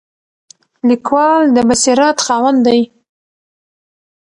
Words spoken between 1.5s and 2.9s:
د بصیرت خاوند دی.